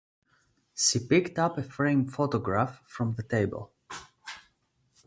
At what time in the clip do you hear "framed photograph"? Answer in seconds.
1.63-2.81